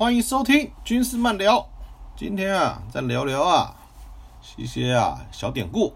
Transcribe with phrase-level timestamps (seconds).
[0.00, 1.68] 欢迎收听军事漫聊。
[2.16, 3.76] 今天啊，再聊聊啊
[4.56, 5.94] 一些啊小典故。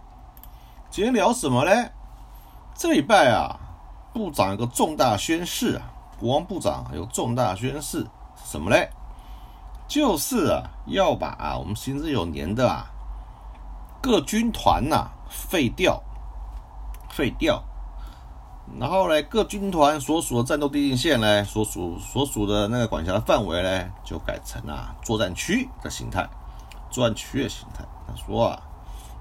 [0.91, 1.89] 今天聊什么呢？
[2.75, 3.59] 这礼拜啊，
[4.13, 8.07] 部长有个重大宣誓啊，国防部长有重大宣誓，
[8.45, 8.91] 什么嘞？
[9.89, 12.85] 就是啊，要把我们行之有年的啊
[14.03, 16.03] 各军团呐、废掉，
[17.09, 17.65] 废掉。
[18.81, 26.29] 然后呢，各军团所属的战斗地境线呢，所属所属的那个管辖的范围呢，就改成啊作战区的形态，
[26.91, 27.85] 作战区的形态。
[28.07, 28.61] 他说啊，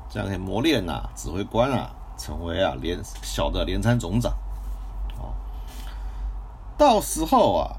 [0.09, 4.31] 这样可以磨练呐、指挥官啊，成为啊连小的连参总长。
[5.19, 5.35] 哦，
[6.77, 7.75] 到时候啊，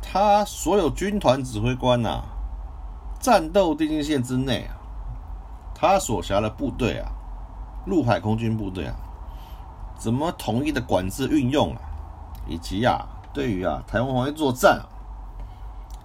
[0.00, 2.22] 他所有军团指挥官呐、
[3.18, 4.76] 战斗地境线之内啊，
[5.74, 7.10] 他所辖的部队啊，
[7.86, 8.94] 陆海空军部队啊。
[9.98, 11.82] 怎么统一的管制运用啊，
[12.46, 13.04] 以及啊，
[13.34, 14.86] 对于啊台湾防卫作战啊，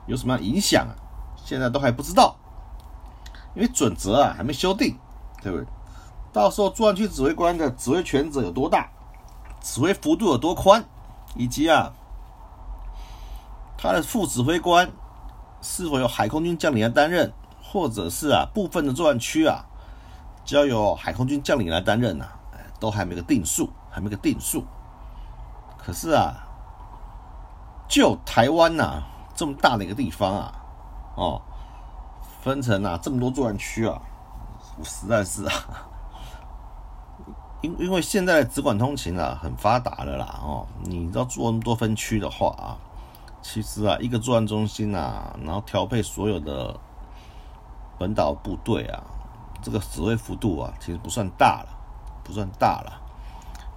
[0.08, 0.92] 有什么影响啊？
[1.46, 2.36] 现在都还不知道，
[3.54, 4.98] 因为准则啊还没修订，
[5.42, 5.68] 对不对？
[6.32, 8.90] 到时候作战区指挥官的指挥权责有多大，
[9.62, 10.84] 指挥幅度有多宽，
[11.36, 11.94] 以及啊
[13.78, 14.90] 他的副指挥官
[15.62, 19.64] 是否由海空军将领来担任，或者是啊部分的作战区啊
[20.44, 23.70] 交由海空军将领来担任呐、啊，都还没个定数。
[23.94, 24.64] 还没个定数，
[25.78, 26.34] 可是啊，
[27.88, 29.04] 就台湾呐、
[29.36, 30.54] 这么大的一个地方啊，
[31.16, 31.42] 哦，
[32.42, 34.02] 分成啊这么多作战区啊，
[34.80, 35.54] 我实在是啊，
[37.62, 42.74] 因因为现在的直管通勤啊很发达了啦，哦，你要做那么多分区的话啊，
[43.44, 46.76] 其实啊一个作战中心啊，然后调配所有的
[48.00, 49.04] 本岛部队啊，
[49.62, 51.70] 这个指挥幅度啊其实不算大了，
[52.24, 53.02] 不算大了。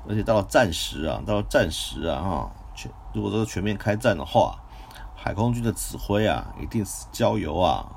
[0.09, 4.57] 而且到了战时啊，到了战时啊，哈，全如果这个全面开战的话，
[5.17, 7.91] 海空军的指挥啊，一定是交由啊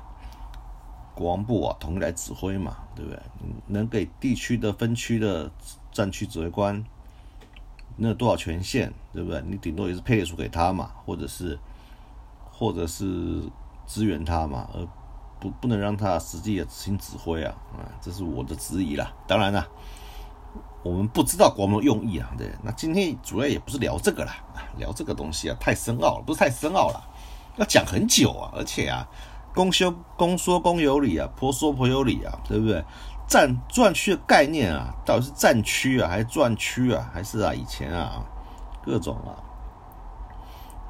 [1.14, 3.20] 国防部啊统一来指挥嘛，对不对？
[3.68, 5.50] 能给地区的分区的
[5.92, 6.84] 战区指挥官
[7.96, 9.40] 能有多少权限，对不对？
[9.46, 11.58] 你顶多也是配属给他嘛，或者是
[12.50, 13.42] 或者是
[13.86, 14.84] 支援他嘛，而
[15.38, 19.12] 不不能让他实际的执行指挥啊，啊，这是我的质疑啦。
[19.28, 19.64] 当然啦。
[20.82, 24.36] 我们不知道国防的用意啊，对，那今天主要也不是聊这个啦，
[24.78, 27.02] 聊这个东西啊太深奥了，不是太深奥了，
[27.56, 29.06] 要讲很久啊，而且啊，
[29.54, 32.82] 公修公说公有理啊，婆说婆有理啊，对不对？
[33.28, 38.24] 战转区的概念啊，到底是战区啊，还是转区啊，还是啊以前啊
[38.82, 39.36] 各种啊，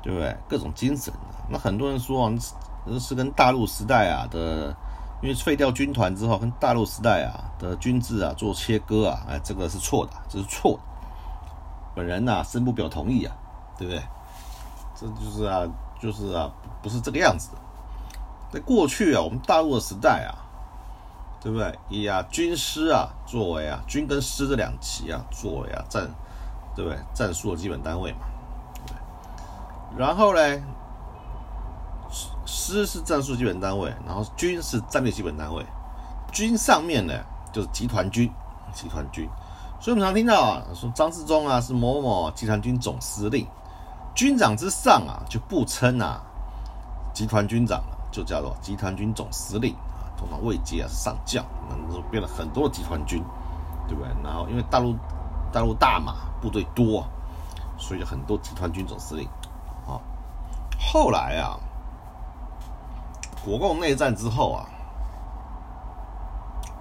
[0.03, 0.37] 对不对？
[0.49, 2.33] 各种精神啊，那很多人说啊，
[3.01, 4.77] 是跟大陆时代啊的。
[5.23, 10.81] 因为废掉军团之后，跟大陆时代啊的军制啊做切割啊，哎，这个是错的，这是错的。
[11.95, 13.37] 本人呐、啊，深不表同意啊，
[13.77, 14.03] 对不对？
[14.95, 15.67] 这就是啊，
[16.01, 16.51] 就是啊，
[16.83, 17.59] 不是这个样子的。
[18.51, 20.33] 在过去啊，我们大陆的时代啊，
[21.41, 21.78] 对不对？
[21.91, 26.09] 以啊军师啊作为啊军跟师这两旗啊作为啊战，
[26.75, 26.99] 对不对？
[27.13, 28.21] 战术的基本单位嘛，
[28.87, 28.97] 对？
[29.99, 30.41] 然后呢？
[32.51, 35.65] 师是战术基本单位，然后军是战略基本单位。
[36.33, 37.15] 军上面呢
[37.53, 38.29] 就是集团军，
[38.75, 39.29] 集团军。
[39.81, 43.47] 所以我们常听到啊，说张自忠啊是某某集团军总司令，
[44.15, 46.21] 军长之上啊就不称啊
[47.15, 50.11] 集团军长了，就叫做集团军总司令啊。
[50.19, 53.23] 通常位阶啊是上将，那就变了很多的集团军，
[53.87, 54.11] 对不对？
[54.25, 54.97] 然后因为大陆
[55.53, 57.07] 大陆大嘛，部队多，
[57.79, 59.27] 所以很多集团军总司令
[59.87, 60.03] 啊。
[60.77, 61.57] 后来啊。
[63.45, 64.66] 国共内战之后啊，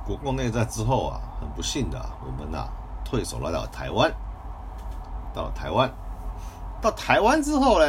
[0.05, 2.67] 国共内战之后啊，很不幸的，我们、啊、
[3.05, 4.11] 退守来到了台湾，
[5.33, 5.89] 到了台湾，
[6.81, 7.85] 到台湾之后呢，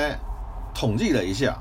[0.72, 1.58] 统计了一下，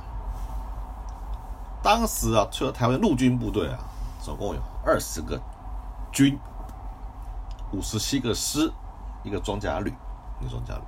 [1.81, 3.79] 当时啊，除了台湾陆军部队啊，
[4.21, 5.39] 总共有二十个
[6.11, 6.39] 军，
[7.71, 8.71] 五十七个师，
[9.23, 9.91] 一个装甲旅，
[10.39, 10.81] 一个装甲旅，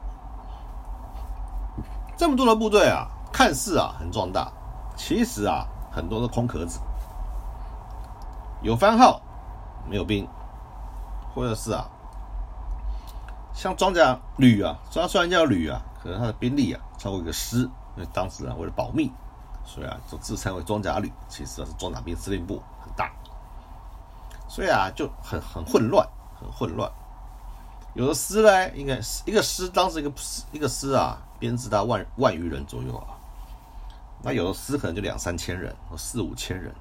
[2.16, 4.52] 这么多的部队啊，看似啊很壮大，
[4.96, 6.80] 其实啊很多的空壳子，
[8.62, 9.22] 有番号，
[9.90, 10.28] 没有兵，
[11.36, 11.86] 或者是啊。
[13.54, 17.58] 像装甲旅啊，虽然虽然叫旅啊，可能它的兵力啊超过一个师，
[17.98, 19.12] 因为当时啊为了保密，
[19.66, 23.12] 所以啊就自称为装甲旅，其实啊是装甲兵司令部很大，
[24.48, 26.08] 所以啊就很很混乱，
[26.40, 26.90] 很混乱。
[27.94, 30.12] 有的师呢，应该一个师，当时一个
[30.54, 33.20] 一个师啊编制到万万余人左右啊，
[34.24, 36.74] 那有的师可能就两三千人或四五千人。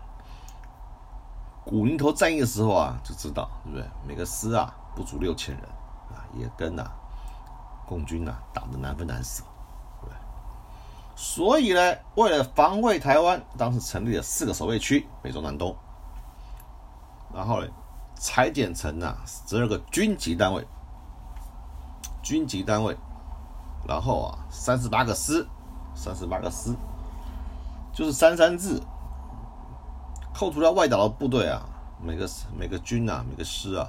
[1.65, 3.87] 古林头战役的时候啊，就知道对不对？
[4.07, 6.25] 每个师啊不足六千人啊。
[6.35, 6.89] 也跟呐，
[7.87, 9.43] 共军呐打得难分难舍，
[10.01, 10.15] 对不对
[11.17, 15.77] 所以呢，为了防卫台湾，当时成立了四个守卫区，北中南东。
[17.35, 17.67] 然后呢，
[18.15, 20.65] 裁减成呐十二个军级单位，
[22.23, 22.97] 军级单位，
[23.87, 25.47] 然后啊三十八个师，
[25.95, 26.75] 三十八个师，
[27.93, 28.81] 就是三三制。
[30.35, 31.63] 扣除掉外岛的部队啊，
[32.03, 33.89] 每个每个军啊，每个师啊，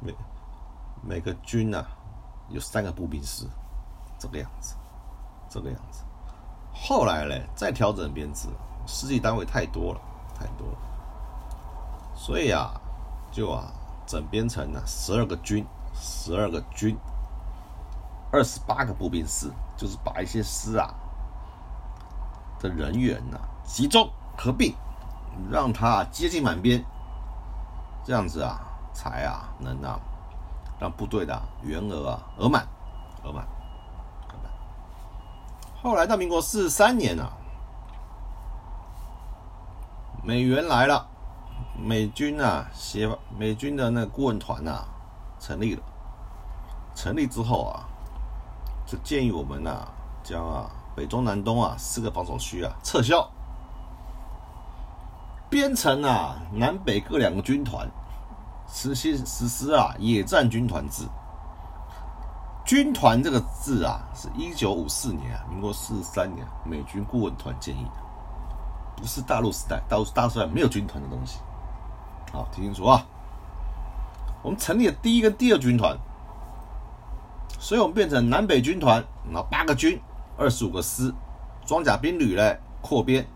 [0.00, 0.14] 每。
[1.06, 1.86] 每个军啊，
[2.48, 3.46] 有三个步兵师，
[4.18, 4.74] 这个样子，
[5.50, 6.02] 这个样子。
[6.72, 8.48] 后来呢，再调整编制，
[8.86, 10.00] 师级单位太多了，
[10.34, 10.78] 太多了，
[12.14, 12.80] 所以啊，
[13.30, 13.70] 就啊，
[14.06, 16.96] 整编成了十二个军，十二个军，
[18.32, 20.88] 二十八个步兵师，就是把一些师啊
[22.64, 24.08] 的人员呢集中
[24.38, 24.74] 合并，
[25.50, 26.82] 让他接近满编，
[28.02, 28.58] 这样子啊，
[28.94, 30.00] 才啊能啊。
[30.80, 32.66] 让部队的员额啊额满，
[33.22, 33.46] 额满，
[35.80, 37.30] 后来到民国四十三年啊，
[40.22, 41.06] 美元来了，
[41.78, 43.08] 美军啊协
[43.38, 44.84] 美军的那顾问团呐
[45.38, 45.82] 成立了。
[46.94, 47.86] 成立之后啊，
[48.84, 49.86] 就建议我们呐
[50.24, 53.28] 将啊北中南东啊四个防守区啊撤销，
[55.50, 57.88] 编成啊南北各两个军团。
[58.66, 61.04] 实施实施啊，野战军团制。
[62.64, 68.00] 军团这个字啊，是一九五四年啊，民国四十三年美军顾问团建议的，
[68.96, 71.40] 不是大陆时代，大陆大陆时代没有军团的东西。
[72.32, 73.04] 好，听清楚啊。
[74.42, 75.96] 我们成立了第一个、第二军团，
[77.60, 80.00] 所以我们变成南北军团，然后八个军，
[80.36, 81.14] 二十五个师，
[81.64, 83.26] 装甲兵旅呢扩编，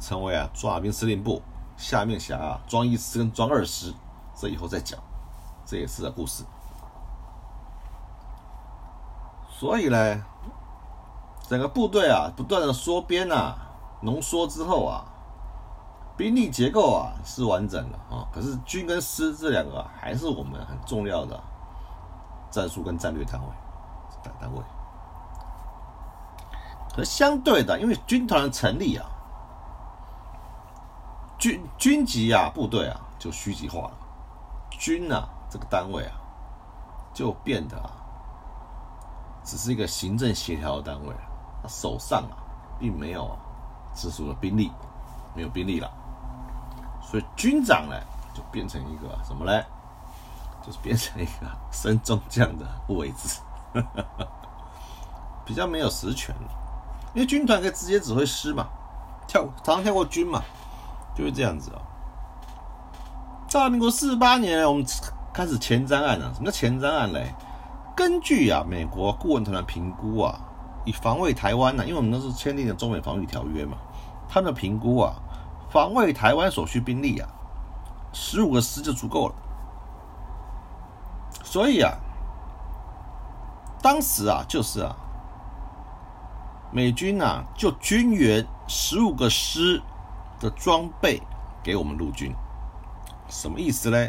[0.00, 1.42] 成为啊装甲兵司令部
[1.76, 3.92] 下面辖啊装一师跟装二师。
[4.34, 5.00] 这以后再讲，
[5.66, 6.44] 这也是个故事。
[9.50, 10.24] 所以呢，
[11.48, 13.56] 整个部队啊，不断的缩编啊，
[14.02, 15.02] 浓缩之后啊，
[16.16, 18.24] 兵力结构啊是完整的啊。
[18.32, 21.42] 可是军跟师这两个还是我们很重要的
[22.48, 23.48] 战术跟战略单位
[24.22, 24.62] 单单位。
[27.04, 29.06] 相对的，因为军团的成立啊，
[31.38, 33.92] 军军级啊部队啊就虚级化了。
[34.70, 36.12] 军啊，这个单位啊，
[37.12, 37.90] 就变得啊，
[39.44, 41.14] 只是一个行政协调的单位。
[41.62, 42.36] 他手上啊，
[42.78, 43.36] 并没有
[43.94, 44.70] 直属的兵力，
[45.34, 45.90] 没有兵力了。
[47.02, 47.96] 所以军长呢，
[48.34, 49.64] 就变成一个什么呢？
[50.64, 53.40] 就是变成一个升中将的位置，
[55.46, 56.34] 比较没有实权。
[57.14, 58.66] 因为军团可以直接指挥师嘛，
[59.26, 60.42] 跳常常跳过军嘛，
[61.16, 61.80] 就是这样子啊。
[63.50, 64.84] 到民国四十八年，我们
[65.32, 66.32] 开始前瞻案了。
[66.34, 67.34] 什么叫前瞻案嘞？
[67.96, 70.38] 根据啊美国顾问团的评估啊，
[70.84, 73.76] 以防卫台湾呢，因为我们那时候签订了中美防御条约嘛，
[74.28, 75.14] 他们的评估啊，
[75.70, 77.28] 防卫台湾所需兵力啊，
[78.12, 79.34] 十五个师就足够了。
[81.42, 81.92] 所以啊，
[83.82, 84.94] 当时啊，就是啊，
[86.70, 89.82] 美军啊，就军援十五个师
[90.38, 91.22] 的装备
[91.62, 92.32] 给我们陆军。
[93.28, 94.04] 什么意思呢？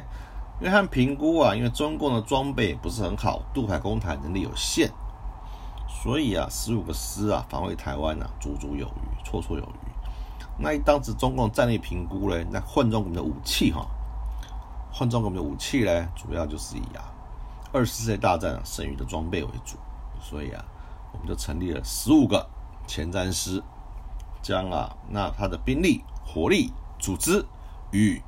[0.60, 4.92] 因为他们评估啊，因为中共的装备不是很好，渡海攻台能力有限，
[5.88, 9.90] 所以啊，十五个师啊，防卫台湾啊，足足有余，绰绰有余。
[10.58, 13.88] 那一当时中共战力评估呢，那换装我们的武器哈，
[14.92, 17.08] 换装我们的武器呢，主要就是以啊，
[17.72, 19.78] 二次世界大战剩余的装备为主，
[20.22, 20.66] 所以啊，
[21.12, 22.50] 我们就成立了十五个
[22.88, 23.64] 前瞻师，
[24.42, 27.46] 将啊，那他的兵力、火力、组织
[27.92, 28.22] 与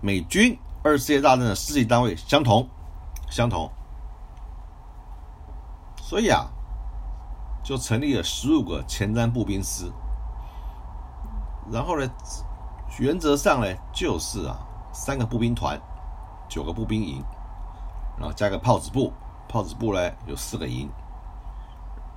[0.00, 2.68] 美军二次世界大战的师级单位相同，
[3.30, 3.70] 相同，
[5.96, 6.46] 所以啊，
[7.62, 9.90] 就成立了十五个前瞻步兵师。
[11.70, 12.06] 然后呢，
[12.98, 14.58] 原则上呢，就是啊，
[14.92, 15.80] 三个步兵团，
[16.46, 17.24] 九个步兵营，
[18.18, 19.10] 然后加个炮子部，
[19.48, 20.90] 炮子部呢有四个营，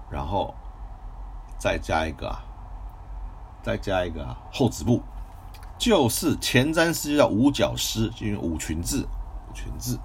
[0.10, 0.54] 然后
[1.58, 2.36] 再加一个，
[3.64, 5.02] 再加一个后子部，
[5.78, 9.06] 就是前瞻师叫五角师，就用五群制，
[9.50, 9.98] 五群制。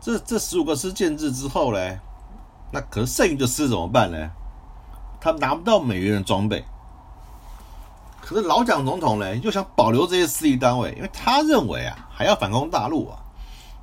[0.00, 1.78] 这这十五个师建制之后呢，
[2.72, 4.30] 那可是剩余的师怎么办呢？
[5.20, 6.64] 他拿不到美元的装备，
[8.22, 13.20] 可是老蒋总统呢又想保留这些势力单位，因为他认为啊还要反攻大陆啊，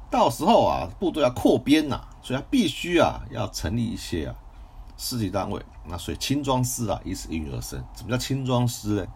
[0.09, 4.35] 到时候啊部队要扩编呐，所以他必须啊要成立一些啊
[4.97, 5.65] 势力单位。
[5.85, 7.81] 那所以轻装师啊，以此应运而生。
[7.95, 9.07] 什么叫轻装师呢？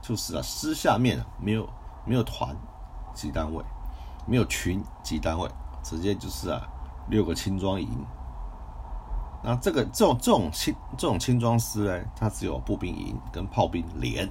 [0.00, 1.68] 就是啊师下面啊没有
[2.06, 2.56] 没有团
[3.16, 3.64] 级单位，
[4.28, 5.50] 没有群级单位，
[5.82, 6.62] 直接就是啊
[7.08, 7.88] 六个轻装营。
[9.42, 14.30] 那这个这种这种轻这种轻装师呢，它只有步兵营跟炮兵连，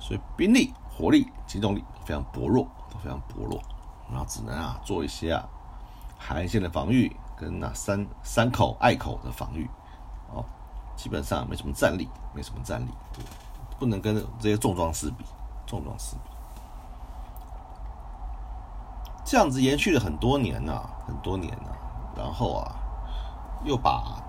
[0.00, 3.60] 所以兵力、火力、机动力非常薄弱，都非常薄弱，
[4.08, 5.46] 然后只能啊做一些啊
[6.26, 9.68] 海岸线的防御跟那山山口、隘口的防御，
[10.32, 10.42] 哦，
[10.96, 12.88] 基本上没什么战力，没什么战力，
[13.78, 15.24] 不能跟这些重装师比，
[15.66, 16.16] 重装师，
[19.24, 21.70] 这样子延续了很多年呐，很多年呐，
[22.16, 22.80] 然后啊。
[23.66, 24.22] 又把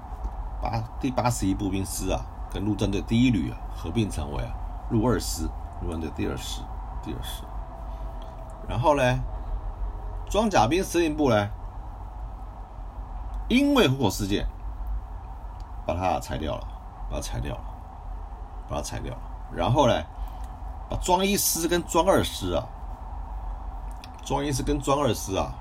[0.62, 4.54] 八第八十一步兵师啊，跟陆战队第一旅啊合并成为啊
[4.92, 5.46] 陆二师，
[5.82, 6.62] 陆战队第二师，
[7.04, 7.44] 第二师。
[8.66, 9.04] 然后呢，
[10.30, 11.50] 装甲兵司令部呢，
[13.48, 14.48] 因为火事件，
[15.86, 16.68] 把它裁掉了，
[17.10, 17.64] 把它裁掉了，
[18.70, 19.22] 把它裁掉了。
[19.54, 19.94] 然后呢，
[20.90, 22.66] 把装一师跟装二师啊，
[24.24, 25.54] 装一师跟装二师啊。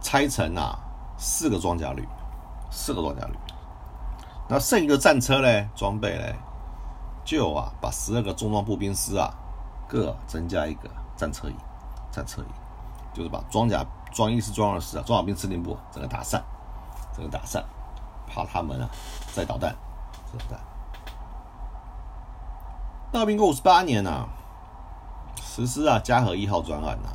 [0.00, 0.78] 拆成啊
[1.18, 2.08] 四个装甲旅，
[2.70, 3.34] 四个装甲旅。
[4.48, 6.24] 那剩余的战车呢，装备呢，
[7.24, 9.28] 就啊把十二个重装步兵师啊
[9.86, 11.56] 各增加一个战车营，
[12.10, 12.48] 战车营
[13.18, 16.40] 就是把装甲装一师、装二师啊装甲兵司令部整个打散，
[17.12, 17.64] 整个打散，
[18.28, 18.88] 怕他们啊
[19.34, 19.74] 再导弹，
[20.32, 20.60] 导弹。
[23.10, 24.28] 到民国五十八年呐，
[25.42, 27.08] 实施啊嘉禾一号专案呐，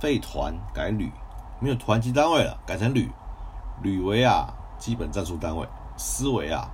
[0.00, 1.12] 废团改旅。
[1.60, 3.08] 没有团级单位了，改成旅，
[3.82, 5.64] 旅为啊基本战术单位，
[5.96, 6.68] 师为啊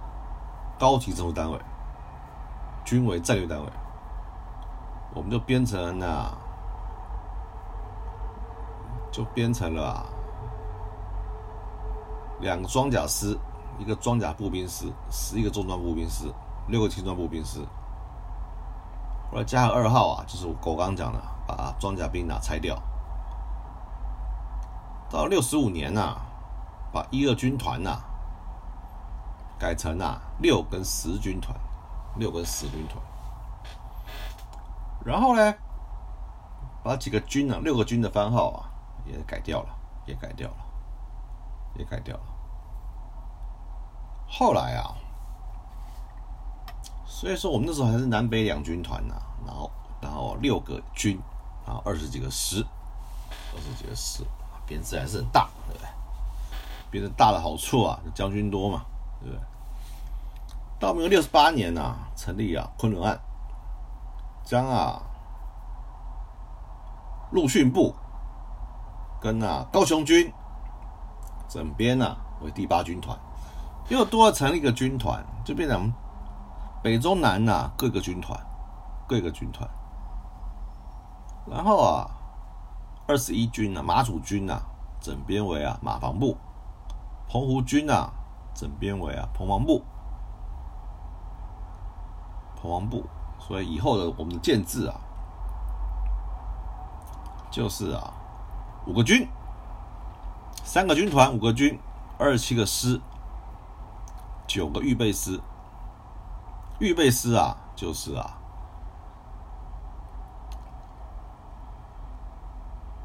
[0.78, 1.58] 高级战术单位，
[2.86, 3.66] 军为战略单位。
[5.12, 6.38] 我们就编成啊，
[9.18, 10.06] 就编成了啊
[12.38, 13.36] 两个装甲师，
[13.76, 16.32] 一个装甲步兵师，十一个重装步兵师，
[16.68, 17.58] 六个轻装步兵师。
[19.28, 22.80] 后来加上二号啊，就是我刚刚讲的，把装甲兵啊拆掉。
[25.10, 26.16] 到六十五年呐，
[26.92, 27.98] 把一二军团呐
[29.58, 31.58] 改成啊六跟十军团，
[32.14, 33.02] 六跟十军团。
[35.04, 35.54] 然后呢，
[36.84, 38.70] 把几个军啊，六个军的番号啊
[39.08, 39.68] 也改掉了，
[40.06, 40.56] 也改掉了，
[41.76, 42.22] 也改掉了。
[44.28, 44.94] 后来啊，
[47.06, 49.14] 所以说我们那时候还是南北两军团呐，
[49.46, 51.18] 然后然后六个军，
[51.66, 52.64] 然后二十几个师，
[53.54, 54.24] 二十几个师。
[54.66, 55.88] 编制还是很大，对不对？
[56.90, 58.84] 编制大的好处啊，将军多嘛，
[59.18, 59.42] 对不对？
[60.78, 63.18] 到民国六十八年呐，成立啊昆仑案，
[64.44, 65.00] 将啊
[67.30, 67.94] 陆训部
[69.20, 70.32] 跟啊高雄军
[71.48, 73.18] 整编呐为第八军团，
[73.88, 75.92] 又多成立一个军团，就变成
[76.82, 78.38] 北中南呐各个军团，
[79.06, 79.68] 各个军团，
[81.46, 82.10] 然后啊。
[83.10, 84.60] 二十一军啊，马祖军啊，
[85.00, 86.36] 整编为啊马防部；
[87.26, 88.12] 澎湖军啊，
[88.52, 89.82] 整编为啊澎防部。
[92.60, 93.02] 澎防部，
[93.38, 95.00] 所以以后的我们的建制啊，
[97.50, 98.12] 就是啊
[98.88, 99.28] 五个军，
[100.64, 101.78] 三个军团，五个军，
[102.18, 102.98] 二十七个师，
[104.46, 105.38] 九个预备师。
[106.78, 108.38] 预备师啊，就是啊。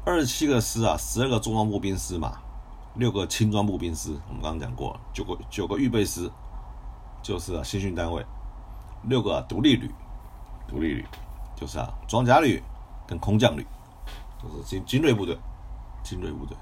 [0.06, 2.38] 二十七个师啊，十二个重装步兵师嘛，
[2.94, 4.18] 六个轻装步兵师。
[4.28, 6.30] 我们刚刚讲过，九个九个预备师，
[7.22, 8.24] 就是啊新训单位，
[9.02, 9.90] 六个独立旅，
[10.66, 11.06] 独立旅
[11.54, 12.62] 就是啊装甲旅
[13.06, 13.66] 跟空降旅，
[14.42, 15.38] 就是精精锐部队，
[16.04, 16.56] 精锐部队。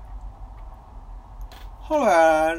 [1.83, 2.57] 后来，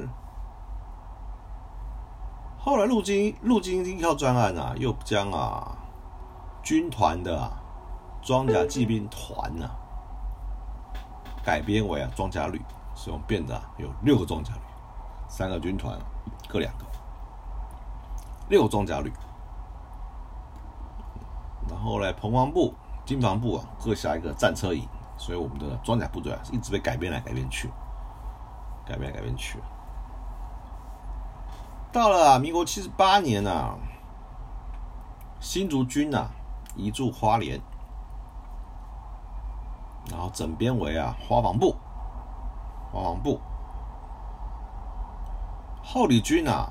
[2.60, 5.76] 后来陆军陆军一号专案啊，又将啊
[6.62, 7.52] 军团的
[8.22, 9.80] 装甲骑兵团啊。
[11.44, 12.62] 改编为啊装甲旅，
[12.96, 14.62] 所以我们变的有六个装甲旅，
[15.28, 16.00] 三个军团
[16.48, 16.86] 各两个，
[18.48, 19.12] 六个装甲旅。
[21.68, 22.74] 然后呢，彭王部、
[23.06, 27.70] 金防部啊各下一个战车营，所以我们的装甲部队啊一直被改编来改编去，
[28.86, 29.60] 改编来改编去。
[31.92, 33.78] 到了民国七十八年啊，
[35.40, 36.30] 新竹军啊
[36.76, 37.62] 移驻花莲。
[40.12, 41.78] 然后整编为啊花防部，
[42.92, 43.40] 花防部，
[45.82, 46.70] 后里军啊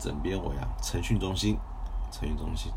[0.00, 1.56] 整编为啊陈训中心，
[2.10, 2.72] 陈训中心。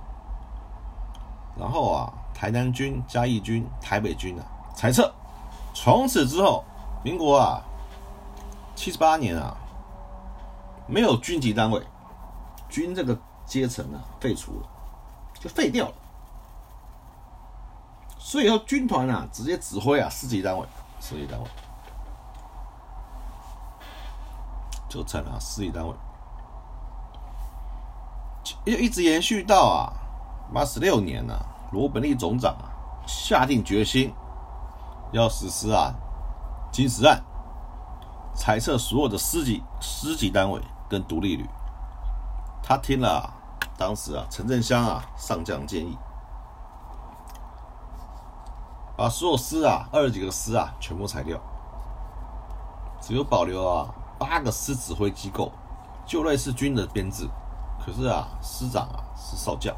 [1.58, 4.46] 然后啊台南军、嘉义军、台北军啊
[4.80, 5.14] 裁撤。
[5.74, 6.64] 从此之后，
[7.04, 7.62] 民国啊
[8.76, 9.54] 七十八年啊
[10.88, 11.86] 没有军级单位，
[12.70, 14.68] 军这个阶层啊废除了，
[15.38, 15.94] 就废掉了。
[18.18, 20.66] 所以说，军团啊，直接指挥啊，师级单位，
[21.02, 21.46] 师级单位
[24.88, 25.94] 就成了四级单位，
[28.64, 29.92] 一一直延续到啊
[30.54, 31.38] 八十六年呢，
[31.74, 32.72] 罗本利总长啊
[33.06, 34.14] 下定决心
[35.12, 35.94] 要实施啊
[36.72, 37.24] 金石案，
[38.36, 41.50] 裁撤所有的师级师级单位跟独立旅。
[42.62, 43.34] 他听了
[43.78, 45.98] 当时啊陈振香啊上将建议。
[48.96, 51.40] 把所有师啊，二十几个师啊，全部裁掉，
[53.02, 53.88] 只有保留啊
[54.20, 55.52] 八个师指挥机构，
[56.06, 57.26] 就类似军的编制。
[57.80, 59.74] 可是啊，师长啊是少将，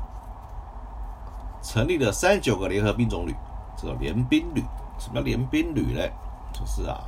[1.61, 3.35] 成立了三九个联合兵种旅，
[3.77, 4.65] 这个联兵旅。
[5.01, 6.07] 什么叫联兵旅呢？
[6.53, 7.01] 就是啊，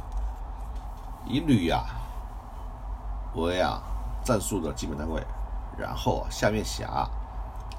[1.28, 1.86] 以旅啊
[3.36, 3.80] 为啊
[4.24, 5.22] 战术的基本单位，
[5.78, 7.08] 然后啊下面辖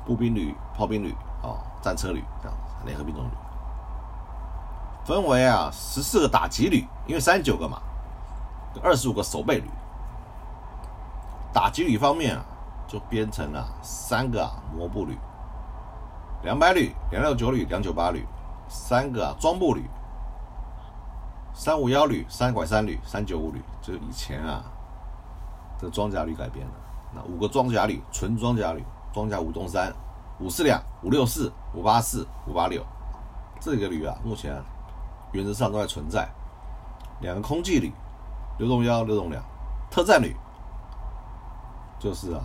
[0.07, 3.31] 步兵旅、炮兵旅、哦战车旅这样联合兵种旅。
[5.05, 7.83] 分为啊十四个打击旅，因为三十九个嘛，
[8.85, 9.69] 二十五个守备旅。
[11.53, 12.45] 打击旅方面啊，
[12.87, 15.19] 就编成了三个啊摩步旅，
[16.45, 18.25] 两百旅、两六九旅、两九八旅，
[18.69, 19.85] 三个啊装步旅，
[21.55, 24.65] 三五幺旅、三拐三旅、三九五旅，就以前啊
[25.79, 26.73] 这装甲旅改编的。
[27.15, 29.95] 那五个装甲旅，纯装甲旅，装甲五洞三、
[30.41, 32.85] 五四两、五六四、五八四、五八六，
[33.61, 34.61] 这个旅啊，目前。
[35.33, 36.29] 原则上都在存在，
[37.21, 37.93] 两个空气旅，
[38.57, 39.43] 刘洞幺、刘洞两，
[39.91, 40.33] 特战旅，
[41.99, 42.41] 就是啊，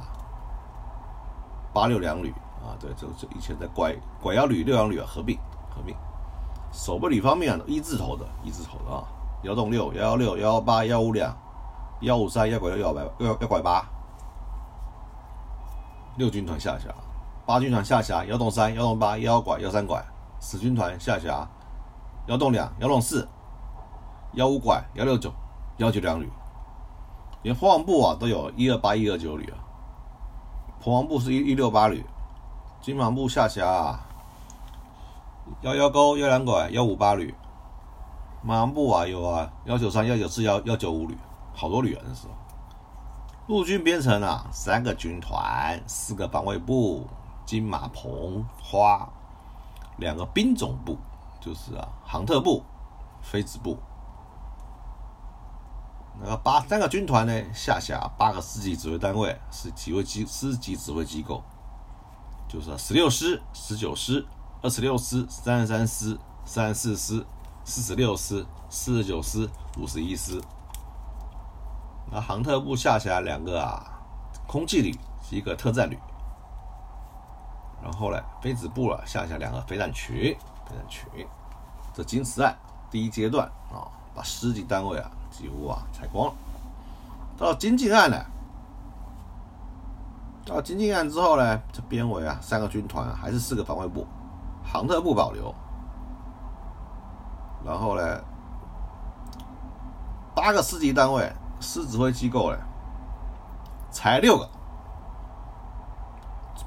[1.71, 2.31] 八六两旅
[2.63, 5.37] 啊，对，就就以前在拐拐幺旅、六幺旅啊合并
[5.69, 5.95] 合并。
[6.71, 9.03] 守备旅方面，一字头的，一字头的啊，
[9.43, 11.35] 幺洞六、幺幺六、幺幺八、幺五两、
[12.01, 13.83] 幺五三、幺拐六、幺百幺幺拐八，
[16.17, 16.89] 六军团下辖，
[17.45, 20.03] 八军团下辖，幺洞三、幺洞八、幺幺拐、幺三拐，
[20.39, 21.47] 十军团下辖。
[22.27, 23.27] 幺洞两、幺洞四、
[24.33, 25.31] 幺五拐、幺六九、
[25.77, 26.29] 幺九两旅，
[27.41, 29.57] 连破防部啊都有一二八、一二九旅啊。
[30.79, 32.05] 破防部是一一六八旅，
[32.81, 33.99] 金防部下辖
[35.61, 37.33] 幺幺勾、幺两拐、幺五八旅。
[38.43, 41.17] 马防部啊有啊幺九三、幺九四、幺幺九五旅，
[41.53, 42.33] 好多旅啊那时候。
[43.47, 47.07] 陆军编成啊三个军团、四个防卫部、
[47.45, 49.09] 金马棚花、
[49.97, 50.97] 两个兵种部。
[51.41, 52.61] 就是啊，航特部、
[53.21, 53.77] 飞子部，
[56.19, 61.41] 那个八三个军团呢，下辖八个师级指挥单位，是几位机师级指挥机构，
[62.49, 64.25] 就是十六师、十九师、
[64.61, 67.25] 二十六师、三十三师、三十四师、
[67.63, 70.41] 四十六师、四十九师、五十一师。
[72.11, 73.81] 那航特部下辖两个啊，
[74.45, 74.93] 空气旅，
[75.31, 75.97] 一个特战旅。
[77.81, 80.35] 然后呢，飞子部啊，下辖两个飞弹群。
[80.67, 81.05] 飞弹群，
[81.93, 82.53] 这金石案
[82.91, 86.33] 第一阶段啊，把师级单位啊几乎啊采光了。
[87.37, 88.25] 到金靖案呢，
[90.45, 94.05] 到金靖案之后呢，这编为啊三个军团，还是四个防卫部，
[94.71, 95.53] 航特部保留。
[97.65, 98.21] 然后呢，
[100.35, 102.57] 八个师级单位，师指挥机构呢，
[103.89, 104.49] 才六个，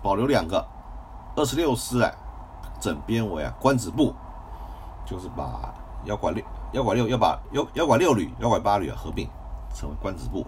[0.02, 0.66] 保留两个，
[1.36, 2.12] 二十六师哎。
[2.80, 4.12] 整编为啊官子部，
[5.06, 5.72] 就是把
[6.04, 9.30] 幺拐六、幺拐六要把幺幺拐六旅、幺拐八旅啊合并
[9.72, 10.44] 成为官子部。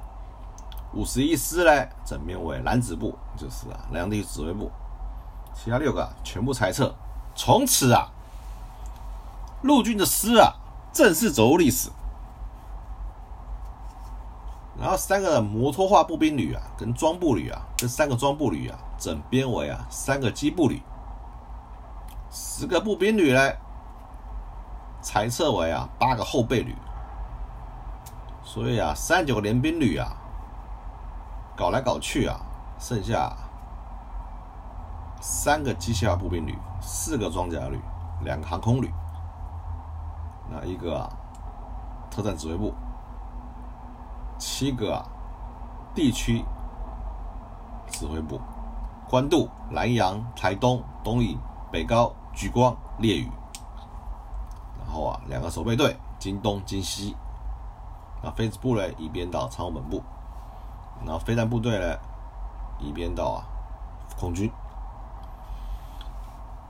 [0.92, 4.68] 五十一师呢，整编为蓝子部，就是啊南洋地指挥部。
[5.54, 6.92] 其他六个全部裁撤，
[7.34, 8.10] 从此啊
[9.62, 10.54] 陆军的师啊
[10.92, 11.90] 正式走入历史。
[14.76, 20.82] 然后三个摩托化步兵旅啊，跟装步旅啊，跟三个装步旅啊，整编为啊三个机步旅。
[22.30, 23.52] 十个步兵旅呢，
[25.00, 26.74] 裁撤为啊八个后备旅，
[28.42, 30.16] 所以啊，三九个联兵旅啊，
[31.56, 32.40] 搞来搞去啊，
[32.80, 33.32] 剩下
[35.26, 37.80] 三个机械化步兵旅，四个装甲旅，
[38.20, 38.92] 两个航空旅，
[40.50, 41.10] 那一个啊，
[42.10, 42.74] 特战指挥部，
[44.38, 45.02] 七个啊，
[45.94, 46.44] 地区
[47.88, 48.38] 指挥部，
[49.08, 51.38] 关渡、南阳、台东、东引、
[51.72, 53.30] 北高、莒光、烈屿，
[54.78, 57.16] 然后啊，两个守备队，京东、京西。
[58.22, 60.02] 那飞子部呢，移编到参谋本部；
[61.02, 61.96] 然后飞弹部队呢，
[62.78, 63.40] 移编到啊
[64.20, 64.52] 空军。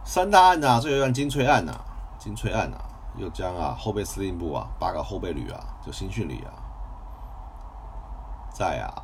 [0.04, 1.72] 三大案呐，最后一案精粹案呐，
[2.18, 2.76] 精粹案呐，
[3.16, 6.52] 又将啊后备司令部啊八个后备旅啊，就新训旅啊，
[8.52, 9.02] 再啊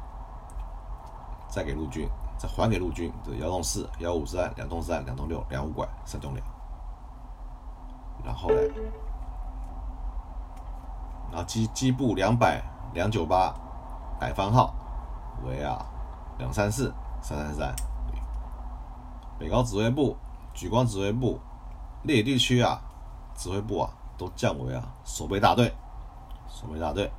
[1.49, 6.47] 再给陆军，再还给陆军，这幺洞四、幺五三、两洞三、两洞六、两五拐、三洞两，
[8.25, 8.57] 然后呢？
[11.31, 12.61] 然后机机部两百
[12.93, 13.55] 两九八
[14.19, 14.75] 改番号
[15.45, 15.87] 为啊
[16.39, 17.75] 两三四三三三，
[19.39, 20.17] 北高指挥部、
[20.55, 21.41] 莒光指挥部、
[22.03, 22.81] 列地区啊
[23.35, 25.75] 指挥部啊都降为啊守备大队，
[26.49, 27.11] 守备大队，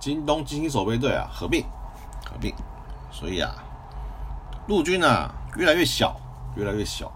[0.00, 1.64] 京东精英守备队啊合并
[2.24, 2.54] 合并，
[3.10, 3.54] 所以啊
[4.66, 6.16] 陆军呢越来越小
[6.56, 7.10] 越来越小，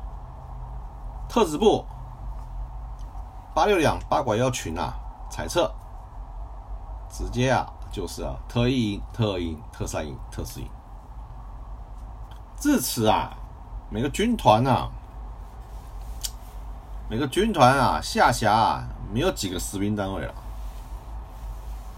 [1.29, 1.85] 特指部。
[3.55, 4.93] 八六两八拐幺群啊，
[5.31, 5.73] 裁撤，
[7.09, 10.69] 直接啊就是啊特一营、特二营、特三营、特四营。
[12.59, 13.35] 至此啊，
[13.89, 14.91] 每个军团啊，
[17.09, 20.35] 每个军团啊下辖啊没有几个士兵单位了，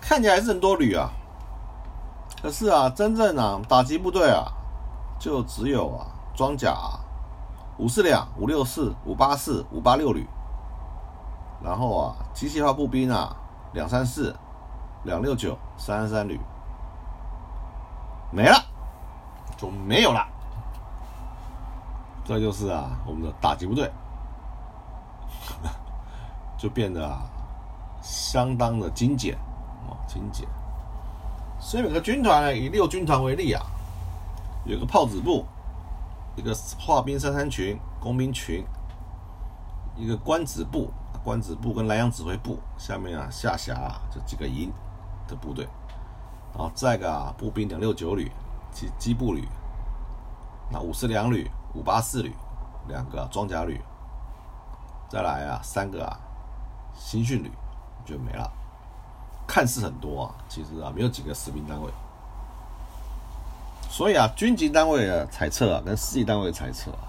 [0.00, 1.10] 看起来还是很多旅啊，
[2.42, 4.44] 可是啊真正啊打击部队啊
[5.18, 6.76] 就只有啊装甲
[7.78, 10.26] 五四两、五六四、五八四、五八六旅。
[11.60, 13.34] 然后啊，机械化步兵啊，
[13.72, 14.36] 两三四、
[15.02, 16.38] 两六九、三三旅
[18.30, 18.64] 没了，
[19.56, 20.24] 就没有了。
[22.28, 23.90] 这就是啊，我们的打击部队
[26.58, 27.22] 就变得啊，
[28.02, 29.34] 相当的精简
[29.88, 30.46] 哦，精简。
[31.58, 33.64] 所以每个军团呢，以六军团为例啊，
[34.66, 35.46] 有个炮子部，
[36.36, 38.62] 一个化兵三三群、工兵群，
[39.96, 40.92] 一个官子部。
[41.24, 44.72] 官子部跟南阳指挥部下面啊下辖啊这几个营
[45.26, 45.66] 的部队，
[46.54, 48.30] 然后再个啊步兵两六九旅
[48.72, 49.46] 机机步旅，
[50.70, 52.34] 那五四两旅五八四旅
[52.88, 53.80] 两个装甲旅，
[55.08, 56.18] 再来啊三个啊
[56.96, 57.50] 新训旅
[58.04, 58.50] 就没了，
[59.46, 61.90] 看似很多啊，其实啊没有几个士兵单位，
[63.90, 67.08] 所以啊军级单位的裁撤啊跟师级单位裁撤啊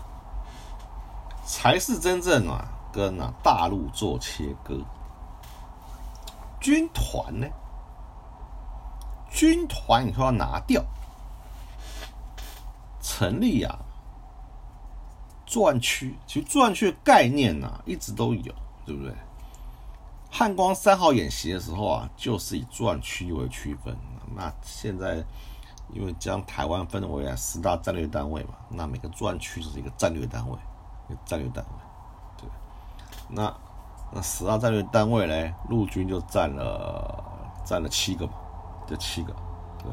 [1.46, 2.66] 才是真正啊。
[2.92, 4.84] 跟啊大陆做切割，
[6.60, 7.46] 军团呢？
[9.30, 10.84] 军团你说要拿掉，
[13.00, 13.78] 成立啊
[15.50, 18.54] 作战区，其实作战区的概念呢一直都有，
[18.86, 19.12] 对不对？
[20.30, 23.98] 汉光三号演习的时候啊，就是以作战区为区分。
[24.36, 25.24] 那现在
[25.92, 30.56] 因为将台湾分为啊十大战略单位嘛，那每个作战区就是一个战略单位，
[31.10, 31.72] 一个战略单位。
[32.38, 32.48] 对
[33.28, 33.52] 那
[34.12, 37.24] 那十大战略单位嘞，陆军就占了
[37.66, 38.34] 占了七个嘛，
[38.86, 39.34] 这七个，
[39.80, 39.92] 对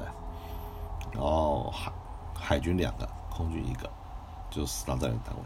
[1.14, 1.90] 然后海
[2.34, 3.90] 海军两个，空军一个，
[4.56, 5.42] 就是十大战略单位。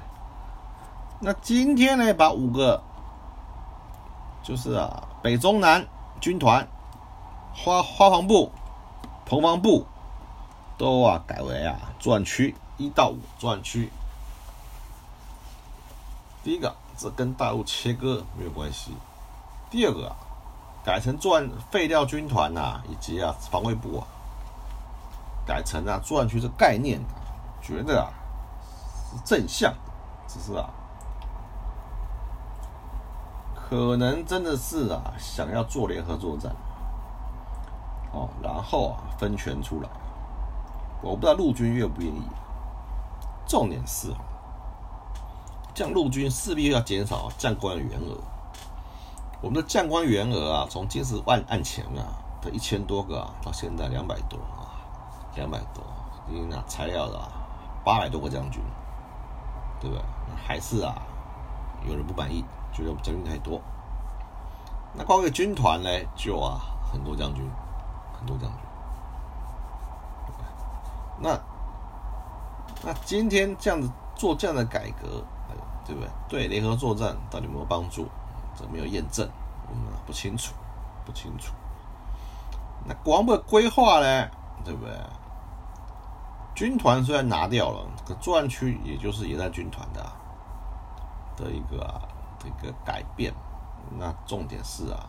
[1.19, 2.81] 那今天呢，把五个，
[4.43, 5.85] 就是啊，北中南
[6.21, 6.67] 军团、
[7.53, 8.53] 花花防部、
[9.27, 9.85] 彭防部，
[10.79, 13.91] 都啊改为啊作战区一到五作战区。
[16.45, 16.75] 第一个。
[17.03, 18.93] 这跟大陆切割没有关系。
[19.71, 20.15] 第二个，
[20.85, 24.05] 改成作战废掉军团呐，以及啊防卫部啊，
[25.47, 27.01] 改成啊作战区这概念，
[27.63, 28.13] 觉得啊
[29.11, 29.75] 是正向，
[30.27, 30.71] 只是啊
[33.55, 36.55] 可能真的是啊想要做联合作战，
[38.13, 39.89] 哦，然后啊分权出来，
[41.03, 42.23] 我不知道陆军愿不愿意。
[43.47, 44.15] 重点是。
[45.73, 48.19] 将陆军势必要减少将官员额。
[49.41, 54.77] 我们的将官员额啊，从金石万案前啊的一千多个啊，到现在两百多啊，
[55.37, 55.83] 两百多，
[56.29, 57.19] 因为啊材料的
[57.85, 58.61] 八百多个将军，
[59.81, 60.05] 对不对？
[60.47, 60.95] 还是啊
[61.89, 63.61] 有人不满意，觉得将军太多。
[64.95, 66.61] 那光个军团呢，就啊
[66.93, 67.49] 很多将军，
[68.13, 68.59] 很多将军。
[71.23, 71.39] 那
[72.83, 75.25] 那今天这样子做这样的改革。
[75.87, 76.11] 对不对？
[76.29, 78.07] 对联合作战到底有没有帮助？
[78.57, 79.29] 这没有验证，
[79.69, 80.55] 我们不清楚，
[81.05, 81.53] 不清楚。
[82.85, 84.29] 那国防部的规划呢？
[84.65, 84.95] 对不对？
[86.61, 90.13] 军团虽然拿掉了，可作战区也就是野战军团的
[91.35, 91.99] 的一个
[92.39, 93.33] 这个改变。
[93.99, 95.09] 那重点是啊，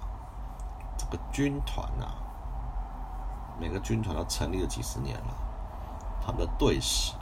[0.98, 2.16] 这个军团啊，
[3.60, 5.36] 每个军团都成立了几十年了，
[6.26, 7.16] 他们的队史，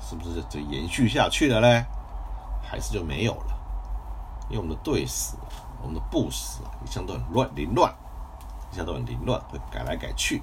[0.00, 1.84] 是不是就延续下去了呢？
[2.62, 3.54] 还是就没有了？
[4.48, 5.36] 因为我们的队史、
[5.82, 7.94] 我们的部史啊，一向都很乱、凌乱，
[8.72, 10.36] 一向都很凌乱，会改来改去，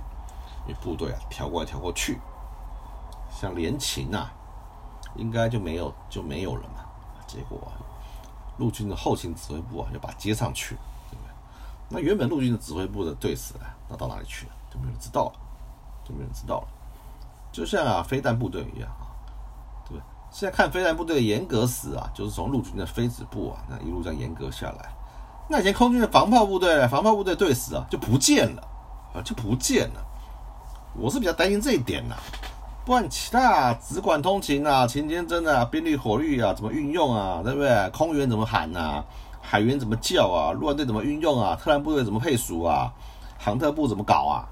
[0.67, 2.21] 因为部队啊调过来调过去。
[3.45, 4.27] 像联勤呐，
[5.15, 6.83] 应该就没有就没有了嘛。
[7.27, 7.71] 结果
[8.57, 10.75] 陆军的后勤指挥部啊，就把接上去，
[11.11, 11.31] 对不对？
[11.89, 14.53] 那原本陆军的指挥部的队死啊，那到哪里去了？
[14.71, 15.33] 就没有人知道了，
[16.03, 16.67] 就没有人知道了。
[17.51, 19.13] 就像啊，飞弹部队一样啊，
[19.85, 20.03] 对不对？
[20.31, 24.89] 现在看飞弹部队的严格死啊，就是从陆军的飞子部啊，那一路这样严格下来。
[25.47, 28.67] 那以前空军的防炮部队，防炮部队队死啊，就不见了
[29.13, 30.05] 啊，就不见了。
[30.97, 32.15] 我是比较担心这一点呐。
[32.85, 37.89] 不然其他只管通勤啊，勤监侦啊，兵力火力啊，怎么运用啊，对不对？
[37.89, 39.03] 空员怎么喊呐？
[39.41, 40.51] 海员怎么叫啊？
[40.51, 41.55] 陆战队怎么运用啊？
[41.55, 42.93] 特战部队怎么配属啊？
[43.39, 44.45] 航特部怎么搞啊？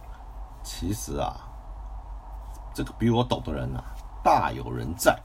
[0.63, 1.35] 其实啊，
[2.73, 3.83] 这个比我懂的人呐，
[4.23, 5.15] 大有人在。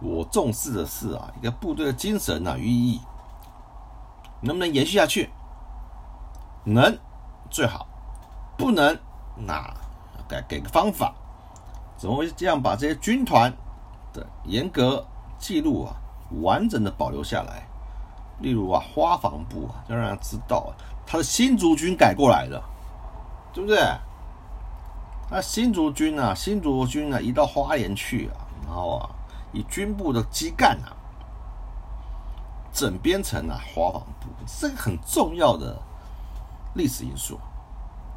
[0.00, 3.00] 我重视的是啊，一个部队的精神呐与意义，
[4.40, 5.28] 能不能延续下去？
[6.62, 6.96] 能
[7.50, 7.86] 最好，
[8.56, 8.96] 不能
[9.34, 9.74] 那
[10.28, 11.12] 该给个方法。
[12.00, 13.52] 怎么会这样把这些军团
[14.14, 15.06] 的严格
[15.38, 15.92] 记录啊，
[16.40, 17.68] 完整的保留下来？
[18.38, 20.70] 例如啊，花房部啊，要让人知道啊，
[21.06, 22.58] 他是新竹军改过来的，
[23.52, 23.78] 对不对？
[25.30, 29.10] 那新竹军啊，新竹军啊，移到花莲去啊，然后啊，
[29.52, 30.96] 以军部的基干啊，
[32.72, 35.78] 整编成啊花房部，这个很重要的
[36.72, 37.38] 历史因素，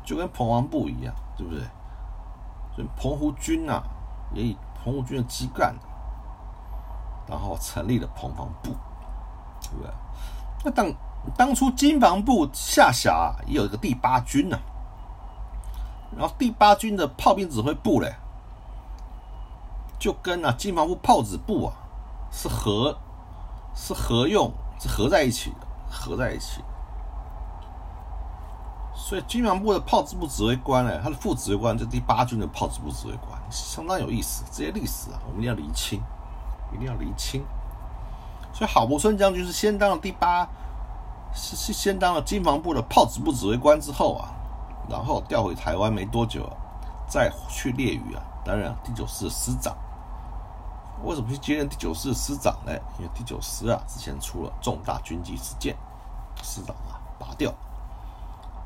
[0.05, 1.61] 就跟彭王部一样，对不对？
[2.75, 3.81] 所以澎湖军呐，
[4.33, 5.75] 也以澎湖军的基干，
[7.27, 8.71] 然后成立了澎防部，
[9.61, 9.91] 对不对？
[10.65, 10.93] 那当
[11.37, 14.57] 当初金防部下辖也有一个第八军呐，
[16.17, 18.15] 然后第八军的炮兵指挥部嘞，
[19.99, 21.73] 就跟啊金防部炮指部啊
[22.31, 22.97] 是合
[23.75, 26.61] 是合用是合在一起的，合在一起。
[29.05, 34.45] 所以军防部的炮制部指挥官呢，他的副指挥官就第八军的炮制部指挥官，相当有意思。
[34.49, 36.01] 这些历史啊，我们一定要厘清，
[36.73, 37.43] 一定要厘清。
[38.53, 40.47] 所以郝柏村将军是先当了第八，
[41.33, 44.31] 是是先当了军防部的炮制部指挥官之后啊，
[44.89, 46.55] 然后调回台湾没多久，啊
[47.05, 49.75] 再去列屿啊，担任第九师的师长。
[51.03, 52.71] 为什么去接任第九师的师长呢？
[52.97, 55.75] 因为第九师啊，之前出了重大军纪事件，
[56.41, 57.53] 师长啊拔掉。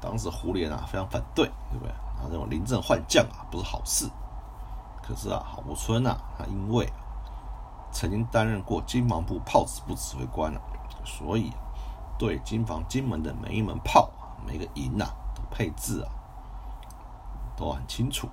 [0.08, 1.94] 当时胡琏啊非常反对，对不对？
[2.18, 4.10] 他认为临阵换将啊不是好事。
[5.04, 6.90] 可是啊，郝柏村啊，他因为
[7.92, 10.62] 曾经担任过金防部炮指部指挥官啊，
[11.04, 11.52] 所以
[12.18, 14.10] 对金防金门的每一门炮、
[14.46, 16.10] 每个营啊的配置啊
[17.58, 18.30] 都很清楚。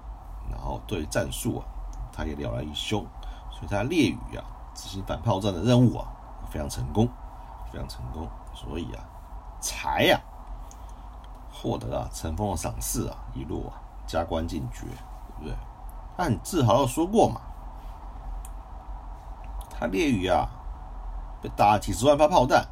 [0.48, 1.66] 然后对战术啊，
[2.12, 3.04] 他也了然于胸，
[3.50, 6.06] 所以他列屿啊执行反炮战的任务啊
[6.48, 7.08] 非常成功，
[7.72, 8.28] 非常成功。
[8.54, 9.02] 所以啊，
[9.60, 10.20] 才呀。
[11.64, 14.82] 获得啊陈峰的赏识啊，一路啊加官进爵，
[15.38, 15.54] 对不对？
[16.14, 17.40] 他很自豪的说过嘛，
[19.70, 20.46] 他列屿啊
[21.40, 22.66] 被打几十万发炮弹，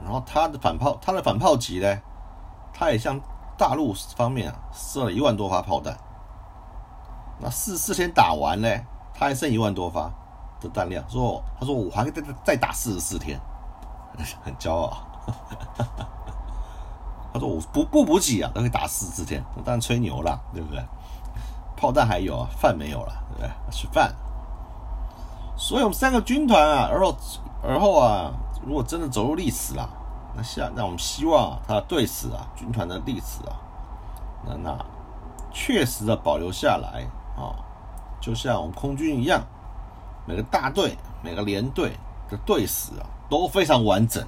[0.00, 1.98] 然后他的反炮他的反炮击呢，
[2.72, 3.20] 他也向
[3.58, 5.98] 大陆方面啊射了一万多发炮弹。
[7.40, 8.68] 那四四天打完呢，
[9.12, 10.08] 他还剩一万多发
[10.60, 13.40] 的弹量，说他说我还可以再再打四十四天，
[14.44, 14.96] 很骄傲。
[17.32, 20.84] 他说：“我不不补给啊，都可以打四十天，当然吹牛了，对不对？
[21.76, 23.50] 炮弹还有啊，饭没有了，对不对？
[23.70, 24.14] 吃饭。
[25.56, 27.16] 所以我们三个军团啊，而后
[27.62, 28.32] 而后啊，
[28.66, 29.88] 如果真的走入历史了，
[30.36, 33.56] 那下那我们希望他的队史啊，军团的历史啊，
[34.44, 34.86] 那那
[35.50, 37.56] 确实的保留下来啊，
[38.20, 39.42] 就像我们空军一样，
[40.26, 41.96] 每个大队、每个连队
[42.28, 44.22] 的队史啊，都非常完整，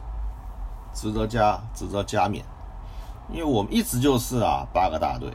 [0.94, 2.42] 值得加值得加冕。”
[3.30, 5.32] 因为我们一直就是啊，八个大队，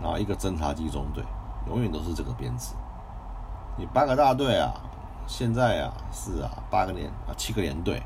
[0.00, 1.24] 然后一个侦察机中队，
[1.66, 2.74] 永远都是这个编制。
[3.76, 4.72] 你八个大队啊，
[5.26, 8.02] 现在啊是啊八个连啊七个连队，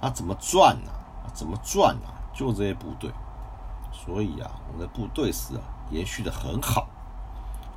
[0.00, 0.90] 啊怎么转呢？
[1.34, 2.08] 怎么转呢？
[2.32, 3.10] 就这些部队。
[3.92, 6.86] 所以啊，我们的部队是啊延续的很好。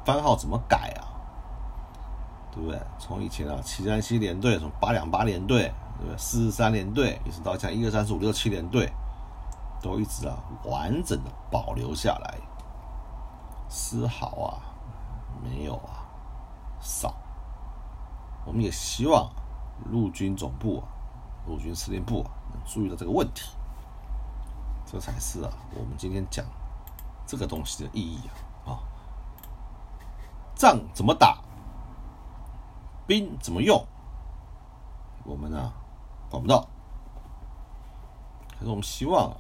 [0.06, 1.04] 番号怎么改啊？
[2.52, 2.80] 对不对？
[2.98, 6.18] 从以前啊七三七连队，从八两八连队，对不对？
[6.18, 8.92] 四十三连队，一直到像一二三四五六七连队。
[9.82, 12.40] 都一直啊完整的保留下来，
[13.70, 14.60] 丝毫啊
[15.44, 16.06] 没有啊
[16.82, 17.14] 少。
[18.46, 19.30] 我们也希望
[19.86, 20.84] 陆军总部、
[21.46, 23.52] 陆军司令部能注意到这个问题，
[24.86, 26.46] 这才是啊我们今天讲
[27.28, 28.28] 这个东西的意义
[28.66, 28.74] 啊！
[28.74, 28.80] 啊，
[30.56, 31.38] 仗怎么打，
[33.06, 33.86] 兵怎么用，
[35.24, 35.72] 我们呢
[36.30, 36.68] 管不到。
[38.58, 39.38] 可是我们希望啊，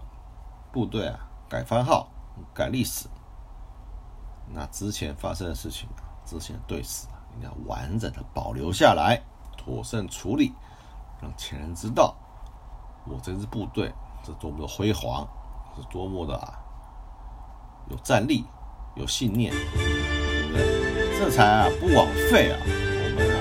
[0.71, 2.09] 部队啊改番号、
[2.53, 3.07] 改历史，
[4.53, 9.21] 那之前发生的事情啊，之前的对史啊，应该完整的保留下来，
[9.57, 10.53] 妥善处理，
[11.21, 12.15] 让前人知道
[13.05, 13.91] 我这支部队
[14.23, 15.27] 是多么的辉煌，
[15.75, 16.59] 是多么的啊
[17.89, 18.45] 有战力、
[18.95, 21.19] 有信念，对不对？
[21.19, 23.37] 这才啊不枉费啊我们啊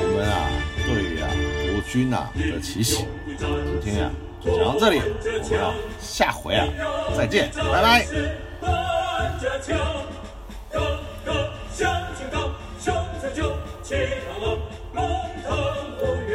[0.00, 0.36] 我们啊
[0.84, 1.30] 对于啊
[1.72, 3.06] 国军啊的奇袭。
[3.80, 5.02] 今天呀、就讲到这里，我
[5.50, 6.66] 们下回啊
[7.16, 8.06] 再见，拜拜。
[11.70, 11.84] 向
[12.16, 13.94] 前高，胸前就气
[14.28, 14.58] 昂昂，
[14.94, 14.98] 龙
[15.44, 15.48] 腾
[15.98, 16.32] 虎跃